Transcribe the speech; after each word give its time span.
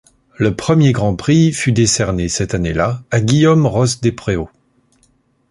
Le 0.35 0.55
Premier 0.55 0.93
Grand 0.93 1.15
Prix 1.15 1.53
fut 1.53 1.73
décerné 1.73 2.27
cette 2.27 2.55
année 2.55 2.73
là 2.73 3.03
à 3.11 3.21
Guillaume 3.21 3.67
Ross-Despréaux. 3.67 4.49